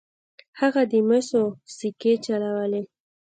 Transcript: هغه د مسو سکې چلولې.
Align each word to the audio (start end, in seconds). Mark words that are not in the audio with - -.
هغه 0.59 0.81
د 0.91 0.93
مسو 1.07 1.43
سکې 1.77 2.13
چلولې. 2.25 2.83